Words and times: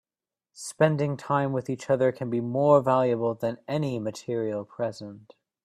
Spending 0.55 1.15
time 1.15 1.53
with 1.53 1.69
each 1.69 1.87
other 1.87 2.11
can 2.11 2.31
be 2.31 2.41
more 2.41 2.81
valuable 2.81 3.35
than 3.35 3.59
any 3.67 3.99
material 3.99 4.65
present. 4.65 5.35